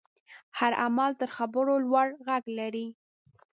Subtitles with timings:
[0.57, 2.87] هر عمل تر خبرو لوړ غږ لري.